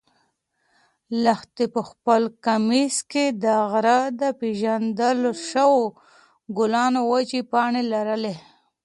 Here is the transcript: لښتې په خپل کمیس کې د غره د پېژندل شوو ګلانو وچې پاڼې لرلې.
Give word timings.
لښتې 1.23 1.65
په 1.75 1.81
خپل 1.89 2.21
کمیس 2.45 2.95
کې 3.11 3.25
د 3.43 3.45
غره 3.71 3.99
د 4.21 4.21
پېژندل 4.39 5.19
شوو 5.49 5.83
ګلانو 6.57 7.01
وچې 7.11 7.41
پاڼې 7.51 7.83
لرلې. 7.93 8.35